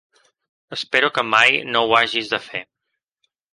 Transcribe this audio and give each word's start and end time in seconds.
Espero 0.77 1.11
que 1.19 1.23
mai 1.35 1.61
no 1.75 1.85
ho 1.91 1.95
hagis 2.01 2.35
de 2.35 2.43
fer. 2.49 2.65